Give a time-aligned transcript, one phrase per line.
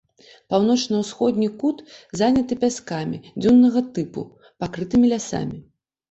[0.51, 1.83] Паўночна-ўсходні кут
[2.21, 4.23] заняты пяскамі дзюннага тыпу,
[4.65, 5.57] пакрытымі лясамі.